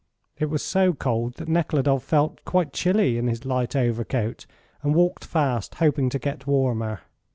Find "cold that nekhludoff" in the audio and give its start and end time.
0.93-2.01